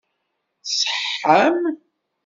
[0.67, 1.61] Tṣeḥḥam?